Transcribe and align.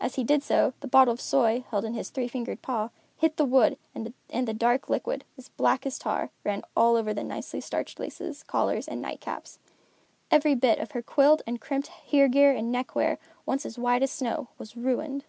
As 0.00 0.14
he 0.14 0.24
did 0.24 0.42
so, 0.42 0.72
the 0.80 0.88
bottle 0.88 1.12
of 1.12 1.20
soy, 1.20 1.62
held 1.70 1.84
in 1.84 1.92
his 1.92 2.08
three 2.08 2.28
fingered 2.28 2.62
paw, 2.62 2.88
hit 3.14 3.36
the 3.36 3.44
wood 3.44 3.76
and 3.94 4.48
the 4.48 4.54
dark 4.54 4.88
liquid, 4.88 5.22
as 5.36 5.50
black 5.50 5.84
as 5.84 5.98
tar, 5.98 6.30
ran 6.44 6.62
all 6.74 6.96
over 6.96 7.12
the 7.12 7.22
nicely 7.22 7.60
starched 7.60 8.00
laces, 8.00 8.42
collars 8.42 8.88
and 8.88 9.02
nightcaps. 9.04 9.58
Every 10.30 10.54
bit 10.54 10.78
of 10.78 10.92
her 10.92 11.02
quilled 11.02 11.42
and 11.46 11.60
crimped 11.60 11.88
hear 11.88 12.26
gear 12.26 12.52
and 12.52 12.72
neckwear, 12.72 13.18
once 13.44 13.66
as 13.66 13.78
white 13.78 14.02
as 14.02 14.10
snow, 14.10 14.48
was 14.56 14.78
ruined. 14.78 15.26